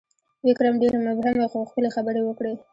ویکرم 0.45 0.75
ډېرې 0.81 0.97
مبهمې، 1.07 1.45
خو 1.51 1.57
ښکلي 1.69 1.89
خبرې 1.95 2.21
وکړې: 2.23 2.53